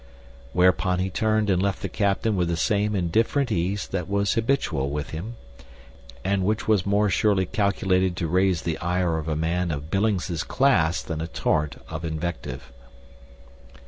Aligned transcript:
Whereupon 0.53 0.97
he 0.97 1.11
turned 1.11 1.47
and 1.51 1.61
left 1.61 1.83
the 1.83 1.87
captain 1.87 2.35
with 2.35 2.47
the 2.47 2.57
same 2.57 2.95
indifferent 2.95 3.51
ease 3.51 3.87
that 3.89 4.09
was 4.09 4.33
habitual 4.33 4.89
with 4.89 5.11
him, 5.11 5.35
and 6.25 6.43
which 6.43 6.67
was 6.67 6.87
more 6.87 7.07
surely 7.07 7.45
calculated 7.45 8.15
to 8.17 8.27
raise 8.27 8.63
the 8.63 8.79
ire 8.79 9.19
of 9.19 9.27
a 9.27 9.35
man 9.35 9.69
of 9.69 9.91
Billings' 9.91 10.43
class 10.43 11.03
than 11.03 11.21
a 11.21 11.27
torrent 11.27 11.79
of 11.87 12.03
invective. 12.03 12.71